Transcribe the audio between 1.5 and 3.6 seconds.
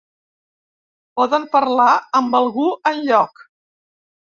parlar amb algú enlloc.